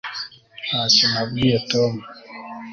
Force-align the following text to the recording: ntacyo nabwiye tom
ntacyo 0.67 1.05
nabwiye 1.13 1.57
tom 1.71 1.93